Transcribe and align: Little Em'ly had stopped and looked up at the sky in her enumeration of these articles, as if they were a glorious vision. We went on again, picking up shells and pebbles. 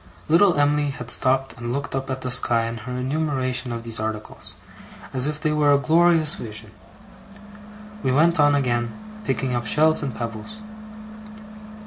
Little 0.27 0.59
Em'ly 0.59 0.89
had 0.89 1.11
stopped 1.11 1.53
and 1.57 1.71
looked 1.71 1.93
up 1.93 2.09
at 2.09 2.21
the 2.21 2.31
sky 2.31 2.65
in 2.65 2.77
her 2.77 2.93
enumeration 2.97 3.71
of 3.71 3.83
these 3.83 3.99
articles, 3.99 4.55
as 5.13 5.27
if 5.27 5.39
they 5.39 5.51
were 5.51 5.71
a 5.73 5.77
glorious 5.77 6.33
vision. 6.33 6.71
We 8.01 8.11
went 8.11 8.39
on 8.39 8.55
again, 8.55 8.97
picking 9.25 9.53
up 9.53 9.67
shells 9.67 10.01
and 10.01 10.15
pebbles. 10.17 10.57